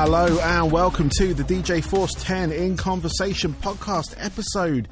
[0.00, 4.86] Hello and welcome to the DJ Force 10 in Conversation podcast, episode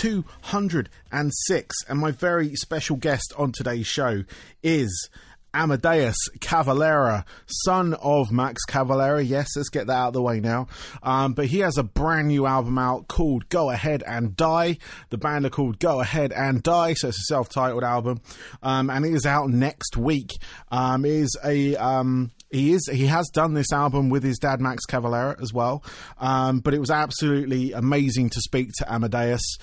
[0.00, 1.76] 206.
[1.88, 4.24] And my very special guest on today's show
[4.60, 5.10] is
[5.54, 9.26] Amadeus Cavalera, son of Max Cavalera.
[9.26, 10.68] Yes, let's get that out of the way now.
[11.02, 14.78] Um, but he has a brand new album out called Go Ahead and Die.
[15.10, 18.20] The band are called Go Ahead and Die, so it's a self titled album.
[18.62, 20.38] Um, and it is out next week.
[20.70, 21.76] Um, is a.
[21.76, 25.84] Um, he is he has done this album with his dad Max Cavalera as well,
[26.18, 29.58] um, but it was absolutely amazing to speak to Amadeus.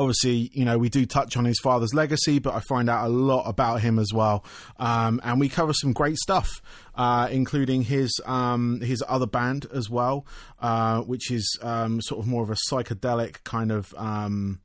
[0.00, 3.10] Obviously, you know, we do touch on his father's legacy, but I find out a
[3.10, 4.42] lot about him as well.
[4.78, 6.48] Um, and we cover some great stuff,
[6.94, 10.24] uh, including his um, his other band as well,
[10.58, 13.94] uh, which is um, sort of more of a psychedelic kind of.
[13.98, 14.60] Um,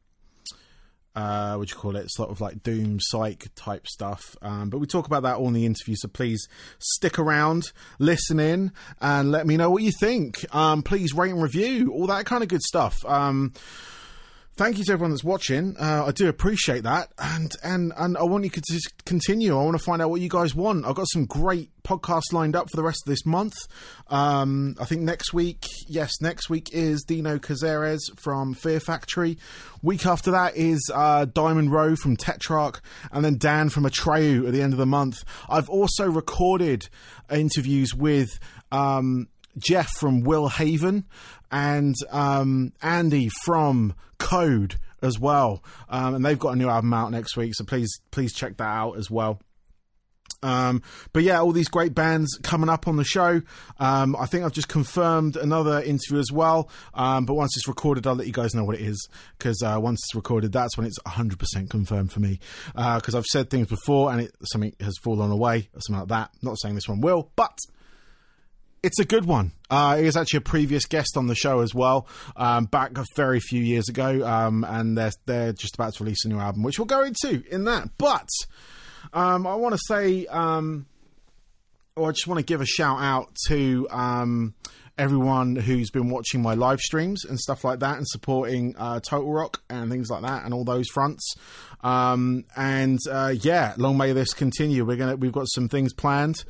[1.17, 2.11] uh, what you call it?
[2.11, 4.37] Sort of like doom psych type stuff.
[4.41, 5.95] Um, but we talk about that all in the interview.
[5.97, 6.47] So please
[6.79, 10.45] stick around, listen in, and let me know what you think.
[10.53, 13.03] Um, please rate and review, all that kind of good stuff.
[13.05, 13.53] Um,
[14.57, 15.75] thank you to everyone that's watching.
[15.77, 19.57] Uh, I do appreciate that, and and and I want you to continue.
[19.57, 20.85] I want to find out what you guys want.
[20.85, 23.55] I've got some great podcasts lined up for the rest of this month.
[24.07, 29.37] Um, I think next week, yes, next week is Dino Cazares from Fear Factory.
[29.81, 34.53] Week after that is uh, Diamond Rowe from Tetrarch, and then Dan from Atreyu at
[34.53, 35.23] the end of the month.
[35.49, 36.89] I've also recorded
[37.29, 38.39] interviews with.
[38.71, 41.05] Um, Jeff from Will Haven
[41.51, 47.11] and um, Andy from Code as well, um, and they've got a new album out
[47.11, 47.53] next week.
[47.55, 49.39] So please, please check that out as well.
[50.45, 53.41] Um, but yeah, all these great bands coming up on the show.
[53.79, 56.69] Um, I think I've just confirmed another interview as well.
[56.93, 59.79] Um, but once it's recorded, I'll let you guys know what it is because uh,
[59.79, 62.39] once it's recorded, that's when it's 100% confirmed for me.
[62.75, 66.09] Because uh, I've said things before and it, something has fallen away or something like
[66.09, 66.31] that.
[66.43, 67.57] Not saying this one will, but
[68.85, 69.51] it's a good one.
[69.69, 73.05] Uh, he was actually a previous guest on the show as well, um, back a
[73.15, 76.61] very few years ago, um, and they're they're just about to release a new album,
[76.61, 77.89] which we'll go into in that.
[77.97, 78.29] But
[79.11, 80.85] um, I want to say, um,
[81.95, 84.53] or I just want to give a shout out to um,
[84.99, 89.31] everyone who's been watching my live streams and stuff like that, and supporting uh, Total
[89.31, 91.33] Rock and things like that, and all those fronts.
[91.85, 94.83] Um, and uh, yeah, long may this continue.
[94.83, 96.43] We're gonna we've got some things planned,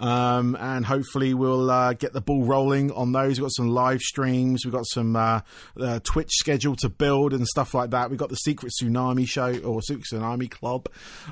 [0.00, 3.38] um, and hopefully we'll uh, get the ball rolling on those.
[3.38, 4.64] We've got some live streams.
[4.64, 5.42] We've got some uh,
[5.80, 8.10] uh Twitch schedule to build and stuff like that.
[8.10, 10.88] We've got the Secret Tsunami show or Secret Tsunami Club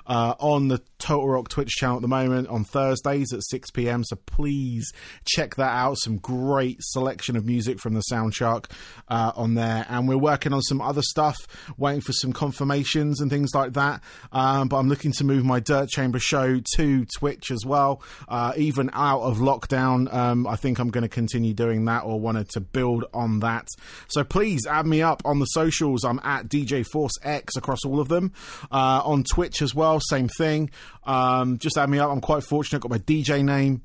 [0.06, 4.04] uh, on the Total Rock Twitch channel at the moment on Thursdays at six pm.
[4.04, 4.92] So please
[5.25, 5.98] check that out.
[5.98, 8.66] Some great selection of music from the Soundshark
[9.08, 11.36] uh, on there, and we're working on some other stuff.
[11.76, 14.03] Waiting for some confirmations and things things like that.
[14.32, 18.03] Um, but I'm looking to move my Dirt Chamber show to Twitch as well.
[18.28, 22.20] Uh, even out of lockdown, um, I think I'm going to continue doing that or
[22.20, 23.69] wanted to build on that.
[24.08, 26.04] So please add me up on the socials.
[26.04, 28.32] I'm at DJ Force X across all of them.
[28.70, 30.70] Uh, on Twitch as well, same thing.
[31.04, 32.10] Um, just add me up.
[32.10, 32.81] I'm quite fortunate.
[32.81, 33.82] Got my DJ name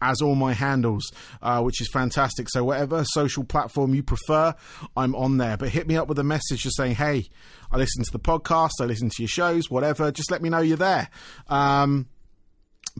[0.00, 1.10] as all my handles,
[1.42, 2.48] uh, which is fantastic.
[2.50, 4.54] So whatever social platform you prefer,
[4.96, 5.56] I'm on there.
[5.56, 7.28] But hit me up with a message just saying, "Hey,
[7.70, 10.10] I listen to the podcast, I listen to your shows, whatever.
[10.10, 11.08] Just let me know you're there."
[11.48, 12.06] Um,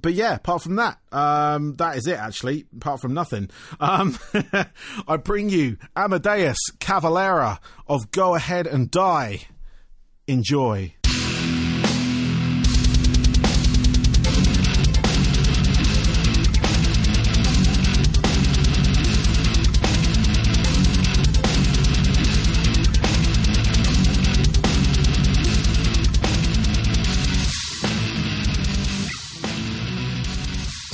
[0.01, 2.67] but yeah, apart from that, um, that is it actually.
[2.77, 3.51] Apart from nothing,
[3.81, 4.19] um,
[5.09, 9.41] I bring you Amadeus Cavalera of Go Ahead and Die.
[10.27, 10.95] Enjoy.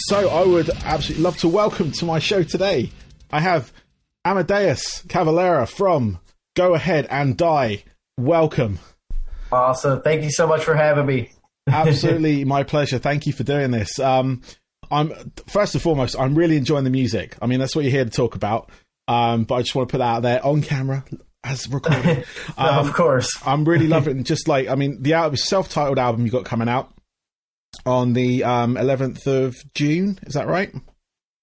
[0.09, 2.93] So I would absolutely love to welcome to my show today.
[3.33, 3.72] I have
[4.25, 6.21] Amadeus Cavalera from
[6.55, 7.83] Go Ahead and Die.
[8.17, 8.78] Welcome.
[9.50, 10.03] Awesome.
[10.03, 11.32] Thank you so much for having me.
[11.67, 13.00] absolutely my pleasure.
[13.00, 13.99] Thank you for doing this.
[13.99, 14.43] Um,
[14.93, 15.12] I'm
[15.49, 17.37] first and foremost, I'm really enjoying the music.
[17.43, 18.70] I mean, that's what you're here to talk about.
[19.08, 21.05] Um, but I just want to put that out there on camera
[21.43, 22.25] as recorded.
[22.56, 23.37] Um, of course.
[23.44, 26.93] I'm really loving just like I mean the album, self-titled album you got coming out
[27.87, 30.19] on the um, 11th of June.
[30.27, 30.75] Is that right?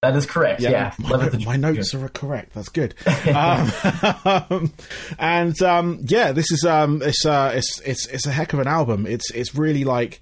[0.02, 0.60] That is correct.
[0.60, 0.94] Yeah, yeah.
[0.98, 2.52] My, my, notes are correct.
[2.52, 2.94] That's good.
[3.34, 4.70] um,
[5.18, 8.68] and um, yeah, this is um, it's uh, it's it's it's a heck of an
[8.68, 9.06] album.
[9.06, 10.20] It's it's really like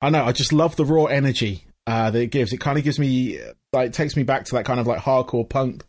[0.00, 0.24] I know.
[0.24, 2.52] I just love the raw energy uh, that it gives.
[2.52, 3.40] It kind of gives me
[3.72, 5.84] like takes me back to that kind of like hardcore punk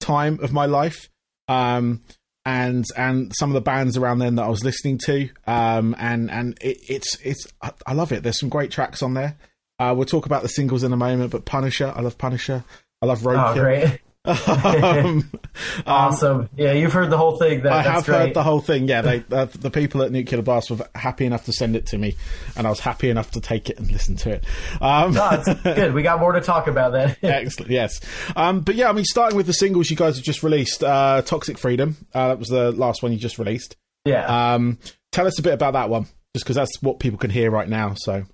[0.00, 1.08] time of my life.
[1.48, 2.02] Um,
[2.44, 5.28] and and some of the bands around then that I was listening to.
[5.46, 7.46] Um, and and it, it's it's
[7.86, 8.22] I love it.
[8.22, 9.36] There's some great tracks on there.
[9.78, 12.64] Uh, we'll talk about the singles in a moment, but Punisher, I love Punisher.
[13.00, 13.90] I love Roadkill.
[13.94, 14.11] Oh.
[14.24, 15.30] Um,
[15.86, 16.48] awesome.
[16.56, 17.62] Yeah, you've heard the whole thing.
[17.62, 18.16] That, I have great.
[18.18, 18.86] heard the whole thing.
[18.88, 21.98] Yeah, they, uh, the people at Nuclear Blast were happy enough to send it to
[21.98, 22.16] me,
[22.56, 24.44] and I was happy enough to take it and listen to it.
[24.80, 25.92] Um, No, it's good.
[25.94, 27.16] We got more to talk about then.
[27.22, 28.00] Excellent, yes.
[28.36, 31.22] Um, but yeah, I mean, starting with the singles you guys have just released, uh,
[31.22, 33.76] Toxic Freedom, uh, that was the last one you just released.
[34.04, 34.54] yeah.
[34.54, 34.78] Um,
[35.10, 36.04] tell us a bit about that one,
[36.34, 37.94] just because that's what people can hear right now.
[37.96, 38.24] So,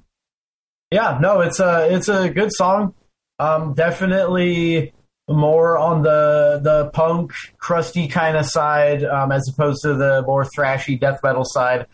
[0.90, 2.94] Yeah, no, it's a it's a good song.
[3.40, 4.92] Um, definitely
[5.28, 10.44] more on the the punk, crusty kind of side, um, as opposed to the more
[10.44, 11.86] thrashy death metal side.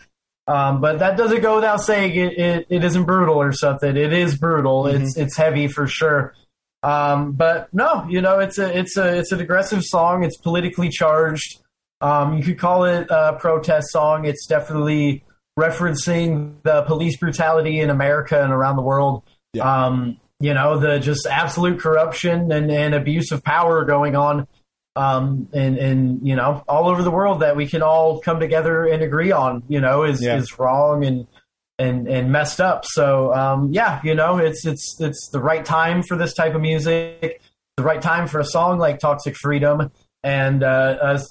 [0.46, 3.96] Um, but that doesn't go without saying it, it, it isn't brutal or something.
[3.96, 4.86] It is brutal.
[4.86, 6.34] It's it's heavy for sure.
[6.82, 10.22] Um, but no, you know, it's a it's a it's an aggressive song.
[10.22, 11.60] It's politically charged.
[12.00, 14.26] Um, you could call it a protest song.
[14.26, 15.24] It's definitely
[15.58, 19.22] referencing the police brutality in America and around the world.
[19.54, 19.86] Yeah.
[19.86, 24.46] Um, you know, the just absolute corruption and, and abuse of power going on
[24.96, 28.84] um, and, and, you know, all over the world that we can all come together
[28.84, 30.36] and agree on, you know, is, Yeah.
[30.36, 31.26] is wrong and,
[31.78, 32.84] and, and messed up.
[32.84, 36.60] So, um, yeah, you know, it's, it's, it's the right time for this type of
[36.60, 37.40] music,
[37.76, 39.90] the right time for a song like Toxic Freedom.
[40.24, 40.66] And uh,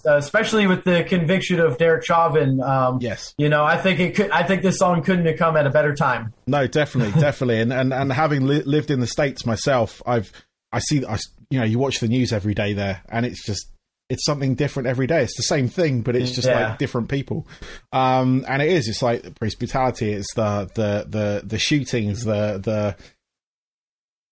[0.05, 3.33] uh, especially with the conviction of Derek Chauvin, um, yes.
[3.39, 4.29] you know, I think it could.
[4.29, 6.31] I think this song couldn't have come at a better time.
[6.45, 7.59] No, definitely, definitely.
[7.59, 10.31] And, and, and having li- lived in the States myself, I've,
[10.71, 11.17] I see, I,
[11.49, 13.67] you know, you watch the news every day there, and it's just,
[14.11, 15.23] it's something different every day.
[15.23, 16.69] It's the same thing, but it's just Yeah.
[16.69, 17.47] like different people.
[17.93, 18.87] Um, and it is.
[18.87, 20.11] It's like police brutality.
[20.11, 22.95] It's the the the the shootings, the the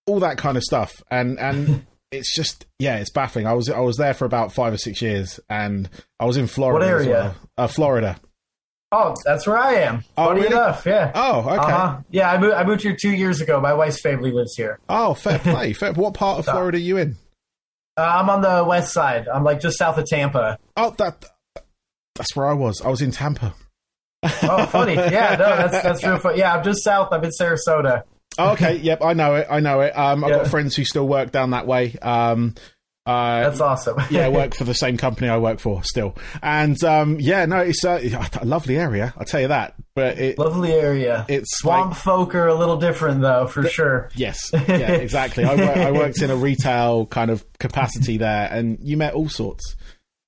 [0.05, 1.01] all that kind of stuff.
[1.09, 3.47] And and it's just yeah, it's baffling.
[3.47, 6.47] I was I was there for about five or six years, and I was in
[6.47, 6.85] Florida.
[6.85, 7.09] What area?
[7.09, 7.35] well.
[7.57, 8.17] Uh, Florida.
[8.93, 10.03] Oh, that's where I am.
[10.17, 10.53] Oh, Funny really?
[10.53, 11.13] enough, yeah.
[11.15, 11.55] Oh, okay.
[11.71, 11.99] Uh-huh.
[12.09, 13.61] Yeah, I moved, I moved here two years ago.
[13.61, 14.79] My wife's family lives here.
[14.89, 15.71] Oh, fair play.
[15.71, 15.93] fair.
[15.93, 17.15] What part of Florida are you in?
[17.95, 19.29] Uh, I'm on the west side.
[19.29, 20.57] I'm like just south of Tampa.
[20.75, 21.23] Oh, that
[22.15, 22.81] that's where I was.
[22.81, 23.53] I was in Tampa.
[24.23, 24.95] Oh, funny.
[24.95, 26.37] Yeah, no, that's that's real fun.
[26.37, 27.13] Yeah, I'm just south.
[27.13, 28.03] I'm in Sarasota.
[28.37, 29.47] Oh, okay, yep, I know it.
[29.49, 29.97] I know it.
[29.97, 30.37] Um, I've Yeah.
[30.37, 31.95] got friends who still work down that way.
[32.01, 32.55] Um,
[33.05, 33.97] uh, That's awesome.
[34.11, 37.57] yeah, I work for the same company I work for still, and um, yeah, no,
[37.57, 37.99] it's uh,
[38.39, 39.13] a lovely area.
[39.17, 39.73] I'll tell you that.
[39.95, 41.25] But it, Lovely area.
[41.27, 44.09] It's swamp like- folk are a little different though, for sure.
[44.15, 45.43] yes, yeah, exactly.
[45.43, 49.29] I, wor- I worked in a retail kind of capacity there, and you met all
[49.29, 49.75] sorts.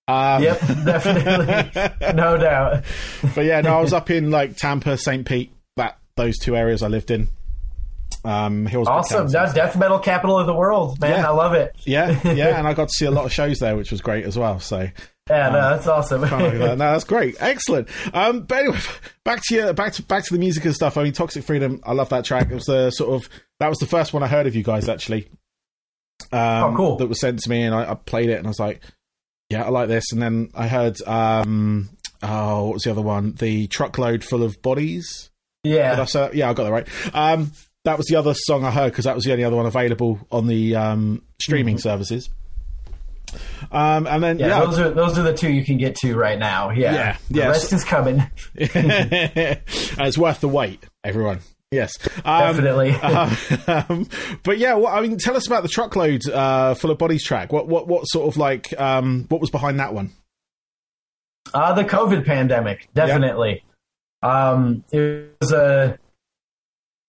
[0.07, 2.83] Um, Yep, definitely, no doubt.
[3.35, 5.25] but yeah, no, I was up in like Tampa, St.
[5.25, 7.27] Pete, that those two areas I lived in.
[8.25, 9.31] Um, Hillsborough Awesome.
[9.31, 9.47] County.
[9.47, 11.11] No, death metal capital of the world, man.
[11.11, 11.27] Yeah.
[11.27, 11.75] I love it.
[11.85, 14.25] Yeah, yeah, and I got to see a lot of shows there, which was great
[14.25, 14.59] as well.
[14.59, 14.87] So
[15.29, 16.21] Yeah, no, that's awesome.
[16.27, 16.77] Can't argue that.
[16.77, 17.89] no, that's great, excellent.
[18.13, 18.79] Um, but anyway,
[19.25, 20.97] back to your back to back to the music and stuff.
[20.97, 22.49] I mean, Toxic Freedom, I love that track.
[22.49, 23.29] It was the sort of
[23.59, 25.27] that was the first one I heard of you guys actually.
[26.31, 26.95] Um, Oh, cool.
[26.97, 28.81] That was sent to me, and I, I played it, and I was like,
[29.49, 30.11] yeah, I like this.
[30.11, 31.89] And then I heard, um,
[32.21, 33.33] oh, what was the other one?
[33.33, 35.29] The truckload full of bodies.
[35.65, 35.95] I yeah.
[35.95, 36.35] that?
[36.35, 36.87] Yeah, I got that right.
[37.13, 37.51] Um,
[37.85, 40.19] that was the other song I heard because that was the only other one available
[40.31, 42.30] on the um, streaming services.
[43.71, 44.39] Um, and then Mm-hmm.
[44.41, 46.15] Yeah, yeah, those are those are the two you can get to.
[46.15, 46.69] right now.
[46.69, 48.24] Yeah, Yeah, the yeah, rest so- is coming.
[48.56, 51.40] it's worth the wait, everyone.
[51.71, 52.92] Yes, um, Definitely.
[53.68, 54.07] um,
[54.44, 57.52] but yeah, well, I mean, tell us about the truckload uh, full of bodies track.
[57.52, 60.11] What, what, what sort of like, um, what was behind that one?
[61.52, 63.63] Uh, the COVID pandemic, definitely.
[64.21, 65.97] Um, it was a,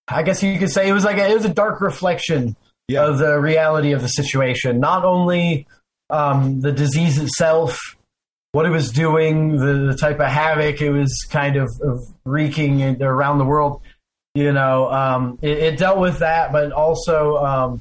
[0.08, 2.56] I guess you could say it was like a, it was a dark reflection
[2.88, 3.06] Yeah.
[3.06, 4.80] of the reality of the situation.
[4.80, 5.66] Not only
[6.10, 7.78] um, the disease itself,
[8.52, 13.02] what it was doing, the, the type of havoc it was kind of, of wreaking
[13.02, 13.80] around the world.
[14.34, 17.80] You know, um, it, it dealt with that, but also um,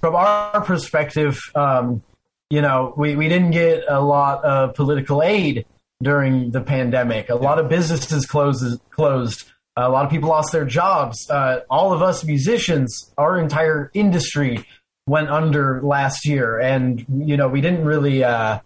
[0.00, 2.02] from our perspective, um,
[2.48, 5.66] you know, we, we didn't get a lot of political aid
[6.02, 7.28] during the pandemic.
[7.28, 8.80] A lot of businesses closed.
[8.90, 9.44] closed.
[9.86, 11.28] A lot of people lost their jobs.
[11.30, 14.64] Uh, all of us musicians, our entire industry
[15.06, 18.58] went under last year, and you know we didn't really uh,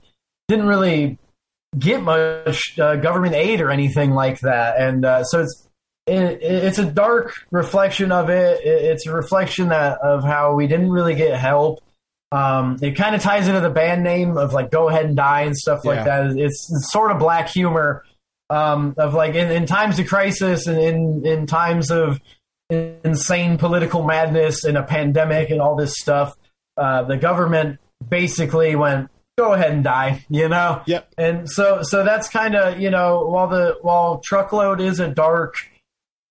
[0.49, 1.19] didn't really
[1.79, 4.81] get much uh, government aid or anything like that.
[4.81, 5.69] And uh, so it's
[6.07, 8.61] it, it's a dark reflection of it.
[8.65, 11.81] It- It's a reflection that of how we didn't really get help.
[12.33, 15.43] Um, it kind of ties into the band name of like "Go Ahead and Die"
[15.43, 16.23] and stuff like Yeah.
[16.27, 16.37] that.
[16.37, 18.05] It's, it's sort of black humor
[18.51, 22.21] um, of like in, in times of crisis and in in times of
[22.71, 26.37] insane political madness and a pandemic and all this stuff.
[26.77, 29.09] Uh, the government basically went,
[29.39, 30.83] "Go ahead and die," you know.
[30.87, 31.13] Yep.
[31.19, 35.55] And so so that's kind of you know while the while truckload is a dark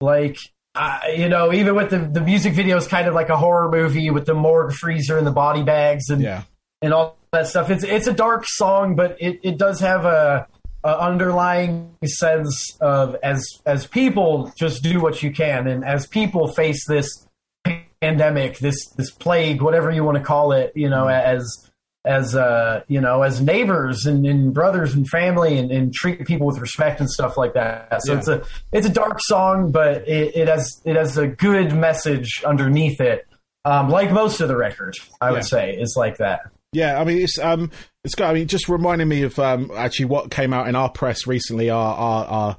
[0.02, 0.38] like
[0.76, 3.70] uh, you know, even with the the music video is kind of like a horror
[3.70, 6.44] movie with the morgue freezer and the body bags and Yeah.
[6.82, 7.70] and all that stuff.
[7.70, 10.48] It's it's a dark song, but it, it does have a,
[10.84, 16.48] a underlying sense of as as people just do what you can, and as people
[16.48, 17.26] face this
[18.02, 21.70] pandemic, this this plague, whatever you want to call it, you know, as
[22.06, 26.46] as uh you know as neighbors and, and brothers and family and, and treat people
[26.46, 28.02] with respect and stuff like that.
[28.04, 28.20] So Yeah.
[28.20, 32.44] it's a it's a dark song but it, it has it has a good message
[32.46, 33.26] underneath it.
[33.64, 35.32] Um like most of the record i Yeah.
[35.36, 36.42] would say is like that
[36.74, 37.72] Yeah, I mean it's um
[38.04, 40.90] it's got I mean just reminding me of um actually what came out in our
[40.90, 42.58] press recently our our our,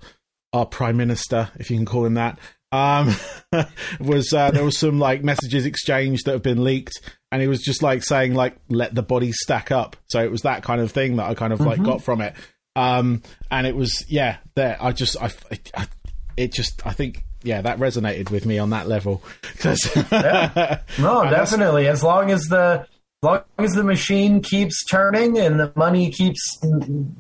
[0.53, 2.39] our prime minister if you can call him that
[2.73, 3.15] um
[4.01, 7.61] was uh, there was some like messages exchanged that have been leaked and he was
[7.63, 9.97] just like saying like let the bodies stack up.
[10.09, 12.35] So it was that kind of thing that I kind of like got from it.
[12.77, 15.31] Um and it was yeah there I just I,
[15.77, 15.87] I
[16.37, 19.23] it just I think yeah that resonated with me on that level.
[19.59, 19.95] 'Cause-
[20.99, 22.87] no definitely as long as the
[23.25, 26.41] long as the machine keeps turning and the money keeps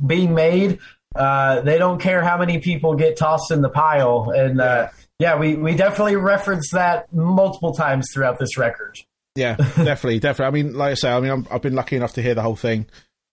[0.06, 0.78] being made
[1.16, 5.36] uh, they don't care how many people get tossed in the pile and uh, yeah
[5.36, 8.98] we, we definitely reference that multiple times throughout this record
[9.36, 10.60] Yeah, definitely, definitely.
[10.60, 12.42] I mean, like I say, I mean, I'm, I've been lucky enough to hear the
[12.42, 12.86] whole thing,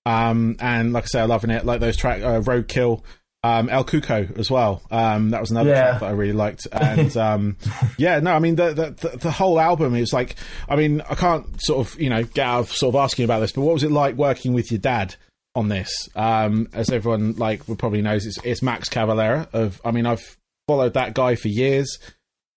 [0.07, 1.63] um, and like I say, I'm loving it.
[1.63, 3.03] Like those track, uh, Roadkill,
[3.43, 4.81] um, El Cuco as well.
[4.91, 5.81] Um, that was another Yeah.
[5.89, 7.57] track that I really liked, and um,
[7.98, 10.36] yeah, no, I mean, the, the the whole album is like,
[10.69, 13.39] I mean, I can't sort of you know get out of sort of asking about
[13.39, 15.15] this, but what was it like working with your dad?
[15.53, 19.50] On this, um, as everyone like would probably knows, it's, it's Max Cavalera.
[19.51, 22.00] Of, I mean, I've followed that guy for years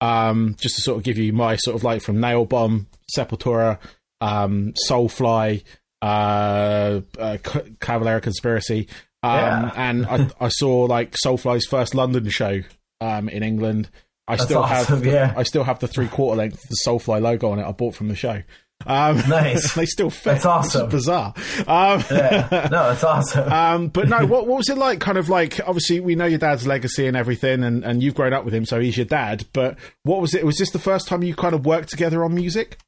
[0.01, 2.87] um, just to sort of give you my sort of like from Nail Bomb,
[3.19, 3.79] Sepultura,
[4.21, 5.65] um, Soulfly,
[6.03, 7.37] uh, uh,
[7.81, 8.87] Cavalera Conspiracy,
[9.25, 9.73] um, Yeah.
[9.77, 12.61] and I, I saw like Soulfly's first London show
[13.01, 13.89] um, in England.
[14.27, 15.35] I That's still awesome, have the, yeah.
[15.37, 17.65] I still have the three quarter length the Soulfly logo on it.
[17.67, 18.43] I bought from the show.
[18.87, 19.75] Um, Nice.
[19.75, 20.25] they still fit.
[20.33, 20.89] That's awesome.
[20.91, 21.33] Bizarre.
[21.67, 24.99] Um, yeah no that's awesome um, but no, what what was it like?
[25.01, 28.33] Kind of like obviously we know your dad's legacy and everything, and, and you've grown
[28.33, 29.47] up with him, so he's your dad.
[29.53, 30.45] But what was it?
[30.45, 32.79] Was this the first time you kind of worked together on music?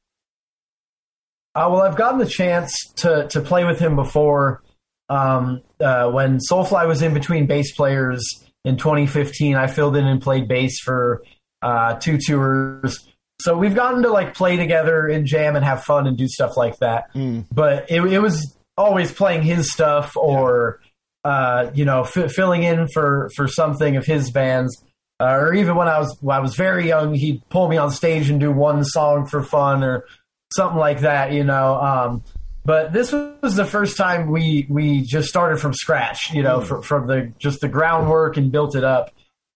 [1.55, 4.61] Uh, well, I've gotten the chance to to play with him before.
[5.09, 10.21] Um, uh, when Soulfly was in between bass players in 2015, I filled in and
[10.21, 11.23] played bass for
[11.61, 13.07] uh, two tours.
[13.41, 16.57] So we've gotten to like play together and jam and have fun and do stuff
[16.57, 17.05] like that.
[17.51, 20.79] But it, it was always playing his stuff or
[21.23, 24.83] uh, you know f- filling in for for something of his bands.
[25.19, 27.91] Uh, or even when I was when I was very young, he'd pull me on
[27.91, 30.05] stage and do one song for fun or
[30.53, 31.75] something like that, you know.
[31.75, 32.23] Um,
[32.67, 36.65] but this was the first time we we just started from scratch, you know, hmm.
[36.65, 39.09] fr- from the just the groundwork and built it up,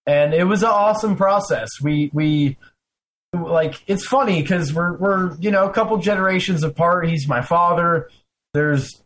[0.08, 1.68] and it was an awesome process.
[1.82, 2.58] We we
[3.34, 7.10] like it's funny because we're we're you know a couple generations apart.
[7.10, 8.10] He's my father.
[8.54, 9.04] There's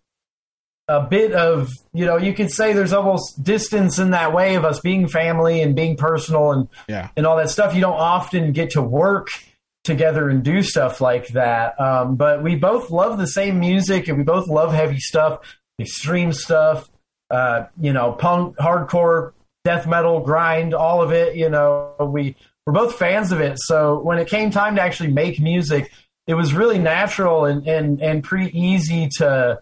[0.88, 4.66] a bit of you know you could say there's almost distance in that way of
[4.66, 7.74] us being family and being personal and Yeah, and all that stuff.
[7.74, 9.30] You don't often get to work
[9.86, 11.80] together and do stuff like that.
[11.80, 15.40] Um, but we both love the same music and we both love heavy stuff,
[15.80, 16.90] extreme stuff,
[17.30, 19.32] uh, you know, punk, hardcore,
[19.64, 21.36] death metal, grind, all of it.
[21.36, 23.58] You know, we we're both fans of it.
[23.60, 25.92] So when it came time to actually make music,
[26.28, 29.62] it was really natural and and and pretty easy to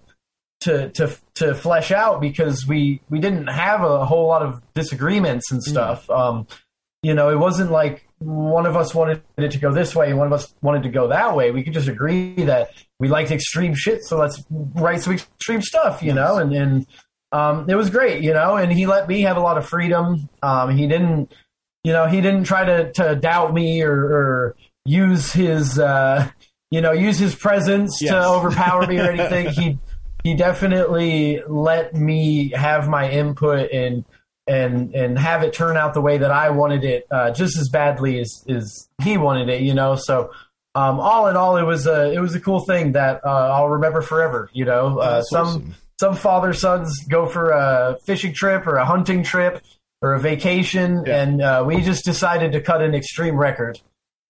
[0.61, 5.51] to to to flesh out because we we didn't have a whole lot of disagreements
[5.51, 6.09] and stuff.
[6.09, 6.47] Um,
[7.01, 10.17] you know, it wasn't like one of us wanted it to go this way and
[10.17, 11.51] one of us wanted to go that way.
[11.51, 16.01] We could just agree that we liked extreme shit, so let's write some extreme stuff,
[16.01, 16.87] you know, and and
[17.31, 20.29] um, it was great, you know, and he let me have a lot of freedom.
[20.43, 21.31] Um, he didn't,
[21.83, 26.29] you know, he didn't try to, to doubt me or, or use his, uh,
[26.69, 28.11] you know, use his presence Yes.
[28.11, 29.47] to overpower me or anything.
[29.51, 29.77] he
[30.23, 34.05] he definitely let me have my input and
[34.47, 37.69] and and have it turn out the way that I wanted it, uh, just as
[37.69, 39.95] badly as, as he wanted it, you know.
[39.95, 40.31] So,
[40.75, 43.69] um, all in all, it was a it was a cool thing that uh, I'll
[43.69, 44.49] remember forever.
[44.53, 45.75] You know, uh, some awesome.
[45.99, 49.61] some father sons go for a fishing trip or a hunting trip
[50.01, 51.21] or a vacation, Yeah.
[51.23, 53.79] and uh, we just decided to cut an extreme record.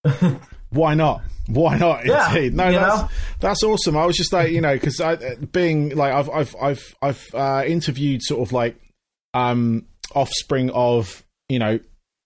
[0.69, 1.21] why not?
[1.47, 2.05] Why not?
[2.05, 2.53] Yeah, Indeed.
[2.53, 3.09] No, that's know?
[3.39, 3.97] that's awesome.
[3.97, 7.63] I was just like, you know, because I being like I've I've I've I've uh,
[7.65, 8.75] interviewed sort of like
[9.33, 11.79] um offspring of you know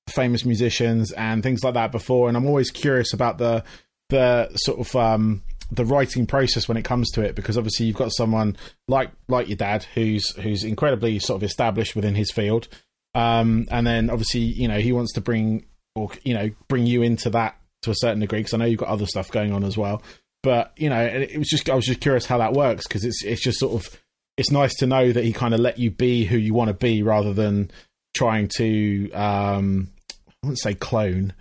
[0.09, 3.63] famous musicians and things like that before, and I'm always curious about the
[4.09, 7.97] the sort of um the writing process when it comes to it because obviously you've
[7.97, 8.55] got someone
[8.87, 12.69] like like your dad who's who's incredibly sort of established within his field
[13.15, 15.65] um and then obviously you know he wants to bring
[15.97, 18.79] or you know bring you into that to a certain degree because I know you've
[18.79, 20.01] got other stuff going on as well.
[20.43, 23.23] But you know, it, was just I was just curious how that works because it's
[23.23, 23.99] it's just sort of
[24.37, 26.73] it's nice to know that he kind of let you be who you want to
[26.73, 27.71] be rather than
[28.15, 29.89] trying to um,
[30.19, 31.33] I wouldn't say clone,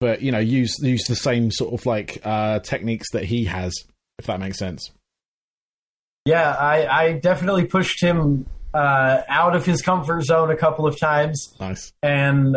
[0.00, 3.74] but you know use use the same sort of like uh, techniques that he has,
[4.18, 4.90] if that makes sense.
[6.24, 10.98] Yeah, I, I definitely pushed him uh, out of his comfort zone a couple of
[10.98, 11.54] times.
[11.60, 11.92] Nice.
[12.02, 12.56] And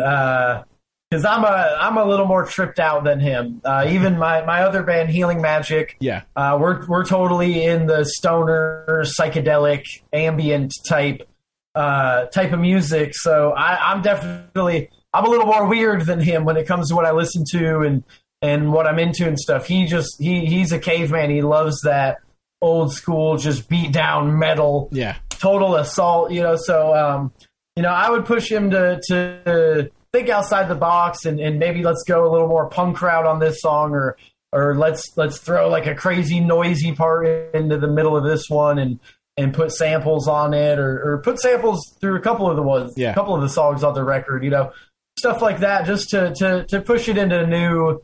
[1.10, 3.60] because I'm a I'm a little more tripped out than him.
[3.64, 6.22] Uh, even my, my other band, Healing Magic, Yeah.
[6.36, 11.28] uh, we're we're totally in the stoner, psychedelic, ambient type
[11.74, 13.14] uh, type of music.
[13.14, 16.94] So I, I'm definitely I'm a little more weird than him when it comes to
[16.94, 18.04] what I listen to and
[18.42, 19.66] and what I'm into and stuff.
[19.66, 21.30] He just he he's a caveman.
[21.30, 22.18] He loves that
[22.60, 25.16] old school, just beat down metal Yeah.
[25.30, 26.56] total assault, you know.
[26.56, 27.32] So, um,
[27.76, 31.82] you know, I would push him to to think outside the box and, and maybe
[31.82, 34.16] let's go a little more punk route on this song, or
[34.52, 38.78] or let's let's throw like a crazy noisy part into the middle of this one
[38.78, 38.98] and
[39.36, 42.92] and put samples on it, or, or put samples through a couple of the ones,
[42.96, 43.12] Yeah.
[43.12, 44.72] a couple of the songs on the record, you know,
[45.18, 48.00] stuff like that, just to to to push it into new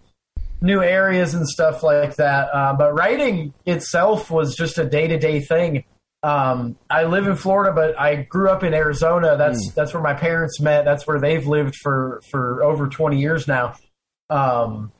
[0.60, 2.48] new areas and stuff like that.
[2.54, 5.84] Uh, but writing itself was just a day to day thing.
[6.24, 9.36] Um, I live in Florida, but I grew up in Arizona.
[9.36, 10.84] That's that's where my parents met.
[10.86, 13.74] That's where they've lived for for over twenty years now.
[14.30, 14.90] Um,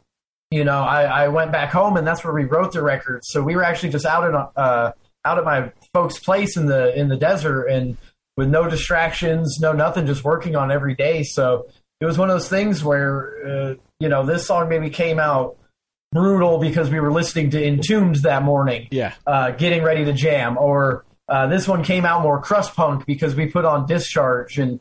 [0.51, 3.23] you know, I, I went back home, and that's where we wrote the record.
[3.25, 4.93] So we were actually just out at uh,
[5.25, 7.97] out at my folks' place in the in the desert, and
[8.37, 11.23] with no distractions, no nothing, just working on every day.
[11.23, 11.67] So
[12.01, 15.57] it was one of those things where uh, you know this song maybe came out
[16.13, 19.15] brutal because we were listening to Entombed that morning Yeah.
[19.27, 23.35] uh, getting ready to jam, or uh, this one came out more crust punk because
[23.35, 24.81] we put on Discharge, and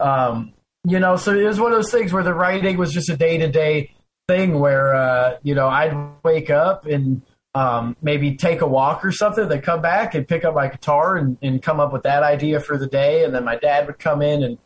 [0.00, 0.52] um,
[0.84, 3.16] you know, so it was one of those things where the writing was just a
[3.16, 3.94] day to day
[4.28, 7.22] thing where uh, you know I'd wake up and
[7.54, 11.16] um, maybe take a walk or something, then come back and pick up my guitar
[11.16, 13.98] and, and come up with that idea for the day, and then my dad would
[13.98, 14.58] come in and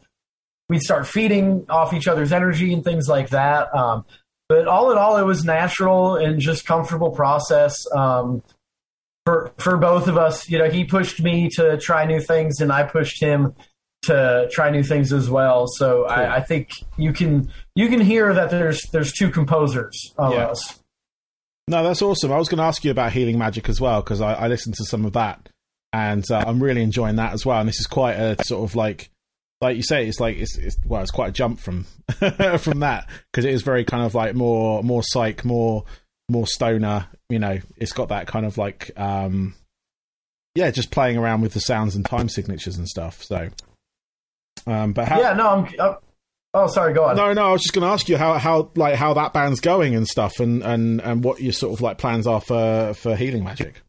[0.69, 3.75] we'd start feeding off each other's energy and things like that.
[3.75, 4.05] Um,
[4.49, 8.43] but all in all, it was natural and just comfortable process um,
[9.29, 10.49] for for both of us.
[10.49, 13.55] You know, he pushed me to try new things, and I pushed him
[14.03, 15.67] to try new things as well.
[15.67, 20.33] So I, I think you can you can hear that there's there's two composers of
[20.33, 20.47] Yeah.
[20.47, 20.79] us.
[21.69, 22.33] No, that's awesome.
[22.33, 24.77] I was going to ask you about Healing Magic as well because I, I listened
[24.77, 25.51] to some of that,
[25.93, 27.61] and uh, I'm really enjoying that as well.
[27.61, 29.11] And this is quite a sort of like,
[29.61, 31.85] like you say, it's like it's, it's well, it's quite a jump from
[32.59, 35.85] from that because it is very kind of like more more psych, more
[36.29, 37.07] more stoner.
[37.29, 39.55] You know, it's got that kind of like, um
[40.59, 43.23] yeah, just playing around with the sounds and time signatures and stuff.
[43.23, 43.49] So,
[44.67, 45.69] um, but how, Yeah, no, I'm.
[45.79, 45.95] Uh,
[46.53, 47.17] oh, sorry, go on.
[47.17, 49.61] no, no, I was just going to ask you how, how like how that band's
[49.61, 53.15] going and stuff, and, and, and what your sort of like plans are for, for
[53.15, 53.83] Healing Magic.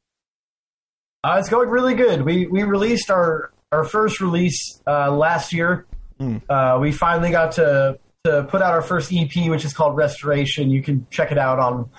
[1.24, 2.22] Uh, it's going really good.
[2.22, 5.86] We we released our our first release uh, last year.
[6.20, 6.42] Mm.
[6.48, 10.70] Uh, we finally got to to put out our first EP, which is called Restoration.
[10.70, 11.90] You can check it out on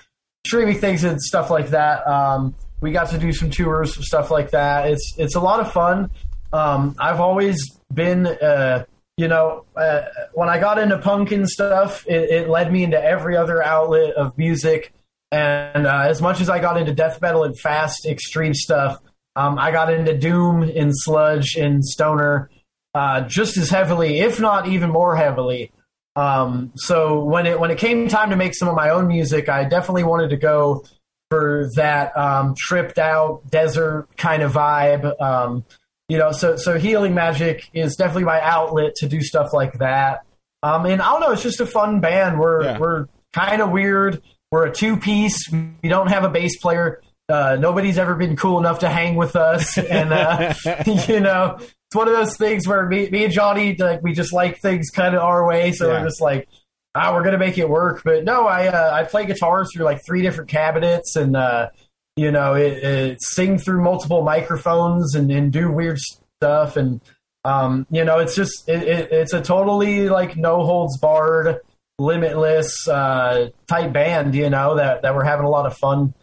[0.45, 2.05] streaming things and stuff like that.
[2.07, 4.87] Um, we got to do some tours, and stuff like that.
[4.87, 6.09] It's it's a lot of fun.
[6.51, 7.57] Um, I've always
[7.93, 8.85] been, uh,
[9.17, 10.01] you know, uh,
[10.33, 14.15] when I got into punk and stuff, it, it led me into every other outlet
[14.15, 14.93] of music.
[15.31, 18.99] And uh, as much as I got into death metal and fast, extreme stuff,
[19.35, 22.49] um, I got into doom and sludge and stoner
[22.93, 25.71] uh, just as heavily, if not even more heavily.
[26.15, 29.47] Um, so when it when it came time to make some of my own music,
[29.49, 30.83] I definitely wanted to go
[31.29, 35.19] for that um, tripped out desert kind of vibe.
[35.21, 35.63] Um,
[36.09, 40.25] you know, so so healing magic is definitely my outlet to do stuff like that.
[40.63, 42.39] Um, and I don't know, it's just a fun band.
[42.39, 42.77] We're Yeah.
[42.77, 44.21] we're kind of weird.
[44.51, 45.49] We're a two piece.
[45.81, 47.01] We don't have a bass player.
[47.31, 50.53] Uh, nobody's ever been cool enough to hang with us, and uh,
[51.07, 54.33] you know, it's one of those things where me, me and Johnny, like, we just
[54.33, 55.99] like things kind of our way, so Yeah.
[56.01, 56.47] we're just like,
[56.95, 58.01] ah, we're gonna make it work.
[58.03, 61.69] But no, I uh, I play guitars through like three different cabinets, and uh,
[62.17, 65.97] you know, it, it sing through multiple microphones and, and do weird
[66.37, 66.99] stuff, and
[67.45, 71.59] um, you know, it's just it, it, it's a totally like no holds barred,
[71.99, 76.13] limitless uh, type band, you know, that that we're having a lot of fun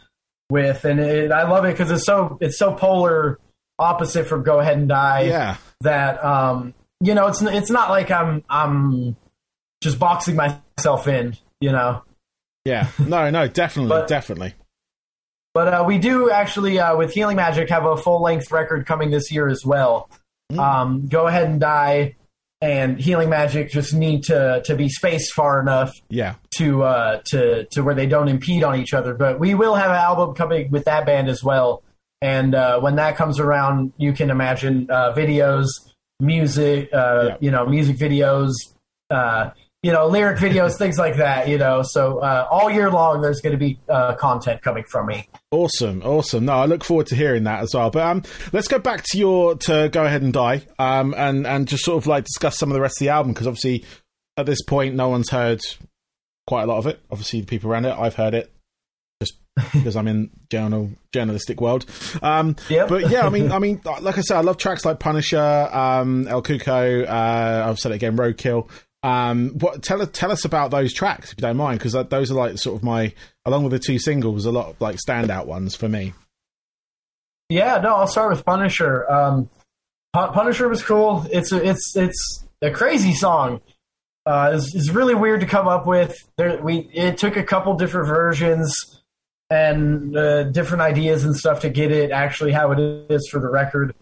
[0.51, 3.39] with, and it, I love it because it's so it's so polar
[3.79, 8.11] opposite from Go Ahead and Die Yeah, that um, you know it's it's not like
[8.11, 9.17] I'm I'm
[9.83, 12.03] just boxing myself in, you know.
[12.65, 12.89] yeah.
[12.99, 14.55] No, no, definitely, But- definitely.
[15.55, 19.11] But uh, we do actually, uh, with Healing Magic, have a full length record coming
[19.11, 20.09] this year as well.
[20.57, 22.15] Um, Go Ahead and Die
[22.61, 26.35] and Healing Magic just need to to be spaced far enough Yeah.
[26.57, 29.15] to uh, to to where they don't impede on each other.
[29.15, 31.83] But we will have an album coming with that band as well.
[32.21, 35.67] And uh, when that comes around, you can imagine uh, videos,
[36.19, 37.37] music, uh, Yeah.
[37.41, 38.51] you know, music videos,
[39.11, 39.51] uh,
[39.83, 41.49] you know, lyric videos, things like that.
[41.49, 45.07] You know, so uh, all year long, there's going to be uh, content coming from
[45.07, 45.29] me.
[45.51, 46.45] Awesome, awesome.
[46.47, 47.91] No, I look forward to hearing that as well.
[47.91, 51.69] But um, let's go back to your to go ahead and die, um, and and
[51.69, 53.85] just sort of like discuss some of the rest of the album because obviously
[54.37, 55.61] at this point no one's heard
[56.47, 57.01] quite a lot of it.
[57.11, 58.53] Obviously, the people around it, I've heard it
[59.23, 59.35] just
[59.73, 61.87] because I'm in journal journalistic world.
[62.23, 62.89] Um, Yep.
[62.89, 66.27] but yeah, I mean, I mean, like I said, I love tracks like Punisher, um,
[66.29, 67.07] El Cuco.
[67.09, 68.69] Uh, I've said it again, Roadkill.
[69.03, 72.31] Um, what tell us tell us about those tracks if you don't mind, because those
[72.31, 73.13] are like sort of my
[73.45, 76.15] along with the two singles, a lot of like standout ones for me.
[77.49, 79.11] Yeah, no, I'll start with Punisher.
[79.11, 79.49] Um,
[80.13, 81.27] Punisher was cool.
[81.31, 83.61] It's a, it's it's a crazy song.
[84.27, 86.17] Uh, it's, it's really weird to come up with.
[86.37, 88.75] There, we it took a couple different versions
[89.49, 92.81] and uh, different ideas and stuff to get it actually how it
[93.11, 93.95] is for the record.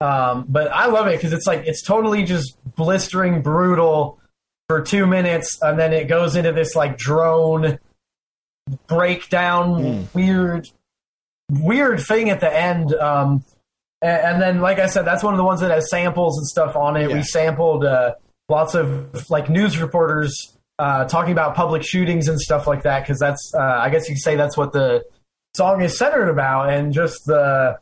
[0.00, 4.18] Um, but I love it because it's like it's totally just blistering brutal
[4.68, 7.78] for two minutes, and then it goes into this like drone
[8.86, 10.68] breakdown, weird
[11.50, 12.94] weird thing at the end.
[12.94, 13.44] Um,
[14.02, 16.46] a- and, then, like I said, that's one of the ones that has samples and
[16.46, 17.10] stuff on it.
[17.10, 17.16] Yeah.
[17.16, 18.14] We sampled uh,
[18.48, 23.18] lots of like news reporters uh, talking about public shootings and stuff like that because
[23.18, 25.04] that's, uh, I guess you could say that's what the
[25.54, 27.78] song is centered about, and just the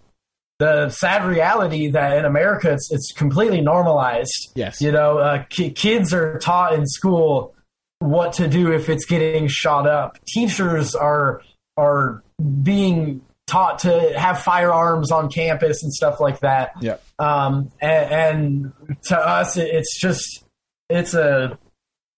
[0.59, 4.53] the sad reality that in America it's it's completely normalized.
[4.55, 4.81] Yes.
[4.81, 7.55] you know, uh, ki- kids are taught in school
[7.99, 10.19] what to do if it's getting shot up.
[10.27, 11.43] Teachers are
[11.77, 12.23] are
[12.63, 16.73] being taught to have firearms on campus and stuff like that.
[16.81, 16.97] Yeah.
[17.19, 20.45] Um, and, and to us, it, it's just
[20.89, 21.59] it's a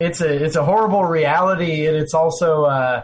[0.01, 3.03] it's a it's a horrible reality, and it's also uh,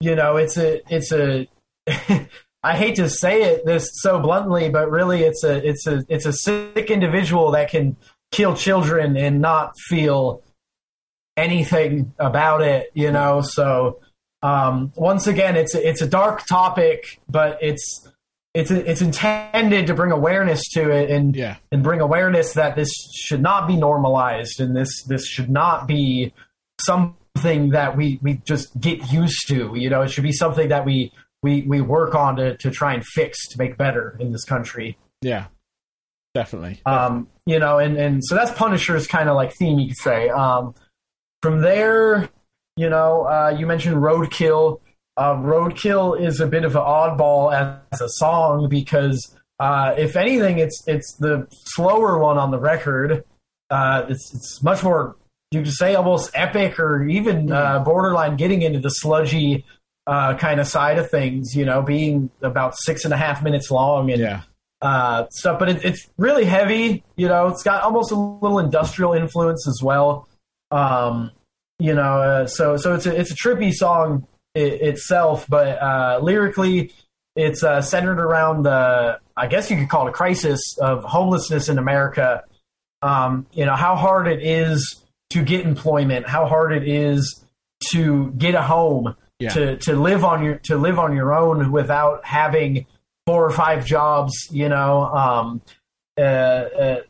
[0.00, 1.48] you know it's a it's a
[2.62, 6.26] I hate to say it this so bluntly, but really it's a it's a it's
[6.26, 7.96] a sick individual that can
[8.32, 10.42] kill children and not feel
[11.36, 13.40] anything about it, you know.
[13.40, 14.00] So
[14.42, 18.06] um, once again, it's a, it's a dark topic, but it's
[18.52, 21.56] it's it's intended to bring awareness to it and Yeah.
[21.72, 26.32] and bring awareness that this should not be normalized and this this should not be
[26.80, 29.74] something that we we just get used to.
[29.76, 31.12] You know, it should be something that we
[31.42, 34.98] we we work on to to try and fix to make better in this country.
[35.22, 35.46] Yeah.
[36.34, 36.80] Definitely.
[36.86, 40.28] Um, you know, and, and so that's Punisher's kind of like theme, you could say.
[40.28, 40.74] Um,
[41.42, 42.28] from there,
[42.76, 44.80] you know, uh, you mentioned Roadkill.
[45.16, 47.52] Uh, Roadkill is a bit of an oddball
[47.92, 53.24] as a song because, uh, if anything, it's it's the slower one on the record.
[53.68, 55.16] Uh, it's it's much more
[55.50, 59.64] you could say almost epic or even uh, borderline getting into the sludgy
[60.10, 61.54] uh, kind of side of things.
[61.54, 64.42] You know, being about six and a half minutes long and Yeah.
[64.82, 67.04] uh, stuff, but it, it's really heavy.
[67.16, 70.28] You know, it's got almost a little industrial influence as well.
[70.70, 71.30] Um,
[71.78, 76.18] you know, uh, so so it's a it's a trippy song i itself, but uh,
[76.20, 76.92] lyrically,
[77.36, 81.68] it's uh, centered around the I guess you could call it a crisis of homelessness
[81.68, 82.42] in America.
[83.02, 87.42] Um, you know how hard it is to get employment, how hard it is
[87.92, 89.48] to get a home, Yeah.
[89.50, 92.86] to to live on your to live on your own without having
[93.26, 94.48] four or five jobs.
[94.50, 95.62] You know, um,
[96.18, 97.00] uh, uh,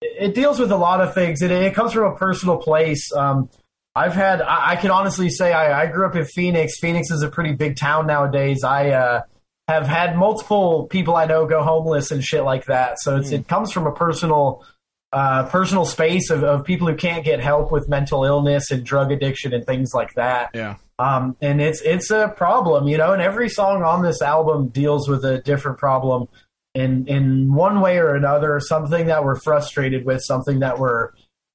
[0.00, 3.12] it deals with a lot of things, and it comes from a personal place.
[3.12, 3.48] Um,
[3.94, 6.78] I've had, I, I can honestly say, I, I grew up in Phoenix.
[6.78, 8.62] Phoenix is a pretty big town nowadays.
[8.62, 9.22] I uh,
[9.68, 13.00] have had multiple people I know go homeless and shit like that.
[13.00, 14.64] So it's, it comes from a personal,
[15.12, 19.12] uh, personal space of, of people who can't get help with mental illness and drug
[19.12, 20.50] addiction and things like that.
[20.54, 20.76] Yeah.
[20.98, 23.12] Um, and it's it's a problem, you know.
[23.12, 26.28] And every song on this album deals with a different problem,
[26.74, 28.60] in in one way or another.
[28.60, 31.10] Something that we're frustrated with, something that we're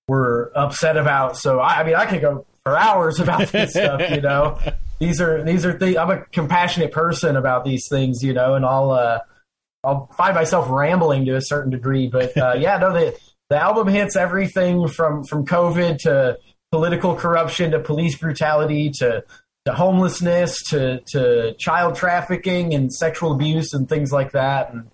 [0.07, 1.37] we're upset about.
[1.37, 4.59] So I, I mean, I could go for hours about this stuff, you know.
[4.99, 5.97] These are these are things.
[5.97, 9.19] I'm a compassionate person about these things, you know, and I'll uh,
[9.83, 12.07] I'll find myself rambling to a certain degree.
[12.07, 13.17] But uh, yeah, no, the
[13.51, 16.37] the album hits everything from from COVID to
[16.71, 19.23] political corruption to police brutality to
[19.65, 24.73] to homelessness to to child trafficking and sexual abuse and things like that.
[24.73, 24.89] And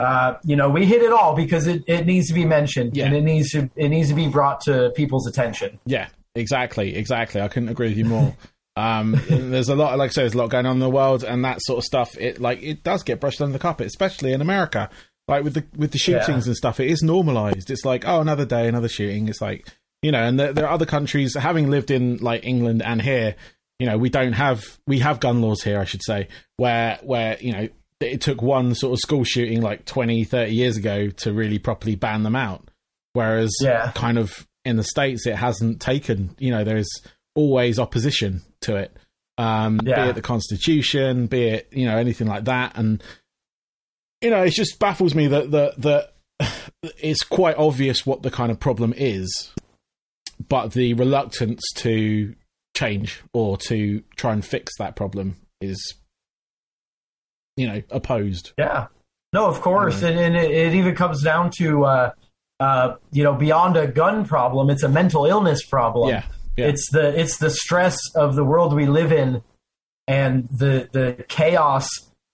[0.00, 3.06] uh, you know, we hit it all because it, it needs to be mentioned Yeah.
[3.06, 5.78] and it needs to it needs to be brought to people's attention.
[5.86, 7.40] Yeah, exactly, exactly.
[7.40, 8.36] I couldn't agree with you more.
[8.76, 11.22] Um, there's a lot, like I say, there's a lot going on in the world,
[11.22, 12.18] and that sort of stuff.
[12.18, 14.90] It like it does get brushed under the carpet, especially in America.
[15.28, 16.50] Like with the with the shootings Yeah.
[16.50, 17.70] and stuff, it is normalized.
[17.70, 19.28] It's like, oh, another day, another shooting.
[19.28, 19.66] It's like
[20.02, 21.34] you know, and there, there are other countries.
[21.34, 23.36] Having lived in like England and here,
[23.78, 27.38] you know, we don't have we have gun laws here, I should say, where where
[27.40, 27.68] you know
[28.00, 31.94] it took one sort of school shooting like 20, 30 years ago to really properly
[31.94, 32.68] ban them out.
[33.14, 33.92] Whereas, Yeah.
[33.94, 36.34] kind of in the states, it hasn't taken.
[36.38, 36.90] You know, there's
[37.34, 38.94] always opposition to it.
[39.38, 40.04] Um, Yeah.
[40.04, 43.02] Be it the Constitution, be it you know anything like that, and
[44.20, 46.14] you know, it just baffles me that that that
[46.98, 49.52] it's quite obvious what the kind of problem is,
[50.48, 52.34] but the reluctance to
[52.76, 55.94] change or to try and fix that problem is,
[57.56, 58.52] you know, opposed.
[58.58, 58.88] Yeah.
[59.32, 62.12] No, of course, and, and it, it even comes down to uh,
[62.60, 66.08] uh, you know beyond a gun problem, it's a mental illness problem.
[66.10, 66.22] Yeah,
[66.56, 66.66] yeah.
[66.66, 69.42] It's the it's the stress of the world we live in,
[70.06, 71.88] and the the chaos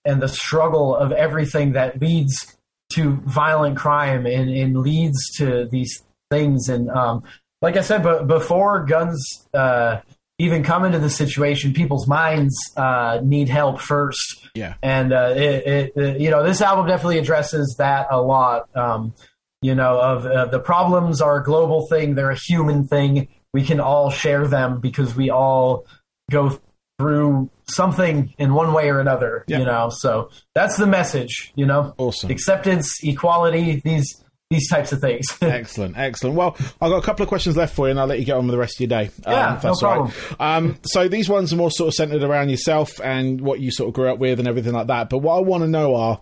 [0.05, 2.57] and the struggle of everything that leads
[2.93, 6.67] to violent crime and, and leads to these things.
[6.69, 7.23] And um,
[7.61, 10.01] like I said, but before guns uh,
[10.39, 14.49] even come into the situation, people's minds uh, need help first.
[14.55, 18.75] Yeah, and uh, it, it, it- you know this album definitely addresses that a lot.
[18.75, 19.13] Um,
[19.61, 22.15] you know of uh, the problems are a global thing.
[22.15, 23.27] They're a human thing.
[23.53, 25.85] We can all share them because we all
[26.31, 26.59] go
[26.99, 29.59] through something in one way or another Yeah.
[29.59, 32.29] you know so that's the message you know awesome.
[32.31, 36.35] acceptance equality these these types of things Excellent, excellent.
[36.35, 38.35] Well, I've got a couple of questions left for you, and I'll let you get
[38.35, 39.09] on with the rest of your day.
[39.25, 40.13] Yeah, if that's no all right.
[40.41, 43.87] Um, so these ones are more sort of centered around yourself and what you sort
[43.87, 45.09] of grew up with and everything like that.
[45.09, 46.19] But what I want to know are,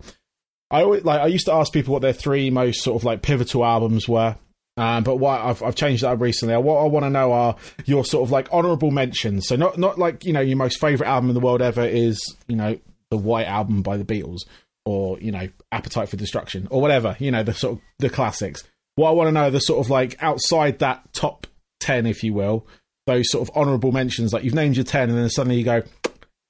[0.70, 3.20] I always, like I used to ask people what their three most sort of like
[3.22, 4.36] pivotal albums were.
[4.80, 6.56] Um, but what I've, I've changed that recently.
[6.56, 9.46] What I want to know are your sort of like honorable mentions.
[9.46, 12.18] So not not like you know your most favorite album in the world ever is
[12.48, 12.78] you know
[13.10, 14.38] the White Album by the Beatles
[14.86, 18.64] or you know Appetite for Destruction or whatever you know the sort of the classics.
[18.94, 21.46] What I want to know are the sort of like outside that top
[21.78, 22.66] ten, if you will,
[23.06, 24.32] those sort of honorable mentions.
[24.32, 25.82] Like you've named your ten, and then suddenly you go,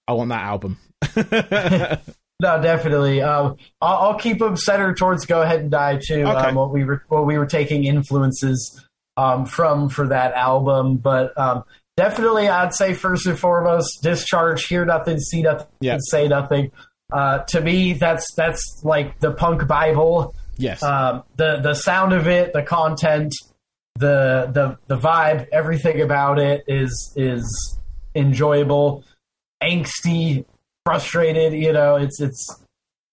[0.06, 0.78] I want that album.
[2.40, 3.20] No, definitely.
[3.22, 6.22] Um, I'll, I'll keep them centered towards "Go Ahead and Die" too.
[6.22, 6.48] Okay.
[6.48, 8.84] Um, what we were what we were taking influences
[9.16, 11.64] um, from for that album, but um,
[11.96, 15.98] definitely, I'd say first and foremost, "Discharge." Hear nothing, see nothing, Yeah.
[16.00, 16.70] say nothing.
[17.12, 20.34] Uh, to me, that's that's like the punk bible.
[20.56, 23.34] yes, Um, the the sound of it, the content,
[23.96, 27.76] the the the vibe, everything about it is is
[28.14, 29.04] enjoyable,
[29.62, 30.44] angsty,
[30.84, 31.52] frustrated.
[31.52, 32.46] You know, it's it's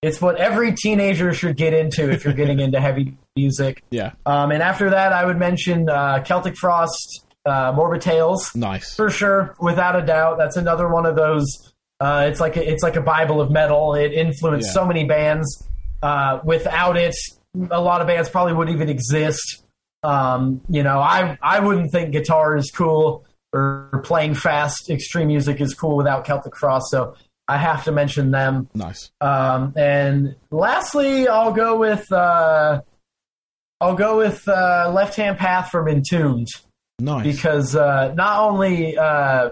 [0.01, 3.83] it's what every teenager should get into if you're getting into heavy music.
[3.91, 8.95] yeah, Um, and after that, I would mention uh, Celtic Frost, uh, Morbid Tales nice.
[8.95, 10.37] for sure, without a doubt.
[10.37, 11.73] That's another one of those.
[11.99, 13.95] Uh, it's like a, it's like a Bible of metal.
[13.95, 14.73] It influenced Yeah.
[14.73, 15.67] so many bands.
[16.03, 17.15] Uh, without it,
[17.71, 19.63] a lot of bands probably wouldn't even exist.
[20.03, 25.59] Um, you know, I I wouldn't think guitar is cool or playing fast extreme music
[25.59, 26.91] is cool without Celtic Frost.
[26.91, 27.15] So
[27.47, 28.69] I have to mention them.
[28.73, 29.11] Nice.
[29.21, 32.81] Um, and lastly, I'll go with uh,
[33.79, 36.47] I'll go with uh, Left Hand Path from Entombed
[36.99, 37.23] Nice.
[37.23, 39.49] because uh, not only uh,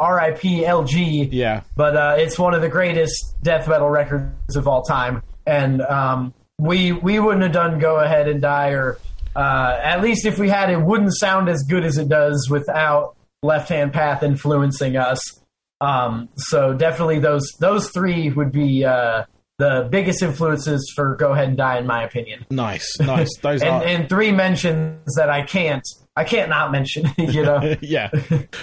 [0.00, 1.62] RIP LG, yeah.
[1.76, 5.22] but uh, it's one of the greatest death metal records of all time.
[5.46, 8.98] And um, we we wouldn't have done Go Ahead and Die, or
[9.36, 13.16] uh, at least if we had, it wouldn't sound as good as it does without
[13.42, 15.40] Left Hand Path influencing us.
[15.80, 19.24] Um, so definitely those those three would be uh,
[19.58, 22.46] the biggest influences for Go Ahead and Die, in my opinion.
[22.50, 22.98] Nice.
[23.00, 23.36] Nice.
[23.42, 23.84] Those And, are.
[23.84, 25.82] and three mentions that I can't
[26.16, 27.06] I can't not mention.
[27.18, 27.74] You know.
[27.82, 28.10] yeah.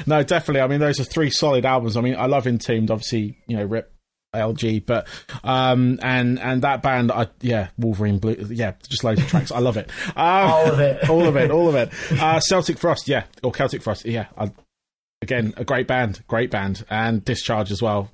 [0.06, 0.62] No, definitely.
[0.62, 1.95] I mean, those are three solid albums.
[1.97, 3.93] I mean, I love Entombed, obviously, you know, Rip
[4.34, 5.08] LG, but
[5.43, 9.52] um and and that band I yeah, Wolverine Blue yeah, just loads of tracks.
[9.52, 9.89] I love it.
[10.15, 11.10] Um, All of it.
[11.10, 11.91] all of it, all of it.
[12.21, 14.28] Uh Celtic Frost, yeah, or Celtic Frost, yeah.
[14.38, 14.52] I,
[15.21, 18.10] again, a great band, great band and Discharge as well.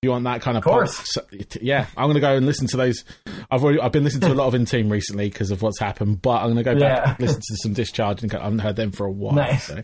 [0.00, 0.96] If you want that kind of, Of course.
[0.96, 3.04] pop- so- yeah, I'm going to go and listen to those.
[3.50, 6.22] I've already, I've been listening to a lot of Entombed recently because of what's happened,
[6.22, 7.10] but I'm going to go back Yeah.
[7.10, 9.34] and listen to some Discharge and I haven't heard them for a while.
[9.34, 9.64] Nice.
[9.66, 9.82] so.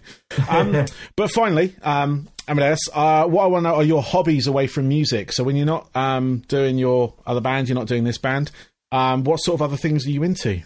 [0.48, 0.84] um,
[1.16, 4.86] but finally, um, Amadeus, uh, what I want to know are your hobbies away from
[4.86, 5.32] music.
[5.32, 8.52] So when you're not um, doing your other band, you're not doing this band.
[8.92, 10.62] Um, what sort of other things are you into?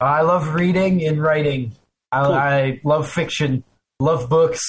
[0.00, 1.72] I love reading and writing.
[2.12, 2.32] I, Cool.
[2.34, 3.64] I love fiction,
[4.00, 4.60] love books,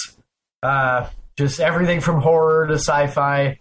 [0.64, 3.58] uh, just everything from horror to sci-fi,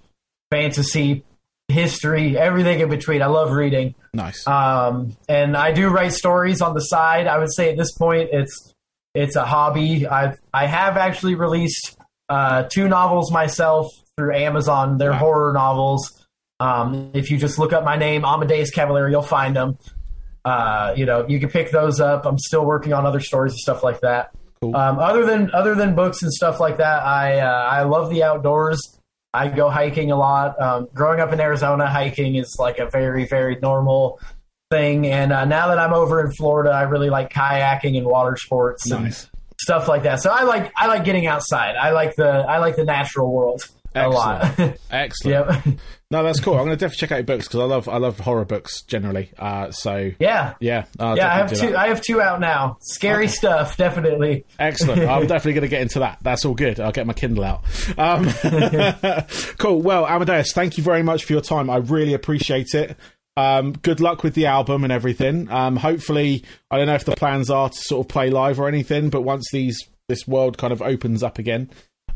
[0.51, 1.25] fantasy,
[1.69, 3.23] history, everything in between.
[3.23, 4.47] I love reading, Nice.
[4.47, 7.27] um, and I do write stories on the side.
[7.27, 8.73] I would say at this point, it's
[9.15, 10.07] it's a hobby.
[10.07, 11.97] I've I have actually released
[12.29, 14.99] uh, two novels myself through Amazon.
[14.99, 15.19] They're Wow.
[15.19, 16.27] horror novels.
[16.61, 19.79] Um, if you just look up my name, Amadeus Cavalera, you'll find them.
[20.45, 22.25] uh, you know, you can pick those up.
[22.25, 24.31] I'm still working on other stories and stuff like that.
[24.61, 24.77] Cool.
[24.77, 28.23] Um, other than other than books and stuff like that, I uh, I love the
[28.23, 28.81] outdoors.
[29.33, 30.61] I go hiking a lot.
[30.61, 34.21] Um, growing up in Arizona, hiking is like a very very normal
[34.71, 35.07] thing.
[35.07, 38.91] And uh, now that I'm over in Florida, I really like kayaking and water sports
[38.91, 39.15] and
[39.61, 40.21] stuff like that.
[40.23, 41.77] So I like I like getting outside.
[41.77, 43.63] I like the I like the natural world
[43.95, 44.59] a lot.
[44.91, 45.65] Excellent.
[45.65, 45.65] yep.
[46.11, 46.55] No, that's cool.
[46.55, 48.81] I'm going to definitely check out your books because I love I love horror books
[48.81, 49.31] generally.
[49.39, 50.55] Uh, so Yeah.
[50.59, 51.77] yeah, I'll Yeah, I have two.
[51.77, 52.79] I have two out now.
[52.81, 54.47] Scary stuff, definitely.
[54.59, 55.03] Excellent.
[55.03, 56.17] I'm definitely going to get into that.
[56.23, 56.81] That's all good.
[56.81, 57.63] I'll get my Kindle out.
[57.99, 58.27] Um,
[59.59, 59.83] cool.
[59.83, 61.69] Well, Amadeus, thank you very much for your time.
[61.69, 62.97] I really appreciate it.
[63.37, 65.51] Um, good luck with the album and everything.
[65.51, 68.67] Um, hopefully, I don't know if the plans are to sort of play live or
[68.67, 71.69] anything, but once these this world kind of opens up again,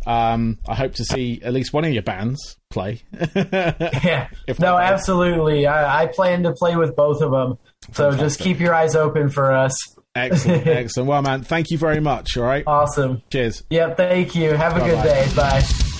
[0.07, 3.03] um, I hope to see at least one of your bands play.
[3.35, 4.29] Yeah.
[4.59, 5.67] No, absolutely.
[5.67, 7.59] I, I plan to play with both of them.
[7.93, 9.75] So just keep your eyes open for us.
[10.15, 11.09] excellent, excellent.
[11.09, 12.37] Well, man, thank you very much.
[12.37, 12.65] All right.
[12.67, 13.23] Awesome.
[13.31, 13.63] Cheers.
[13.71, 13.97] Yep.
[13.97, 14.51] Thank you.
[14.53, 14.91] Have a Bye-bye.
[14.91, 15.29] good day.
[15.35, 15.92] Bye.